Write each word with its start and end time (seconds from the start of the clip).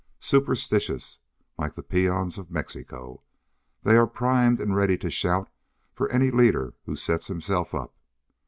Superstitious. 0.17 1.19
Like 1.59 1.75
the 1.75 1.83
peons 1.83 2.39
of 2.39 2.49
Mexico, 2.49 3.21
they're 3.83 3.99
all 3.99 4.07
primed 4.07 4.59
and 4.59 4.75
ready 4.75 4.97
to 4.97 5.11
shout 5.11 5.47
for 5.93 6.09
any 6.09 6.31
leader 6.31 6.73
who 6.87 6.95
sets 6.95 7.27
himself 7.27 7.75
up. 7.75 7.93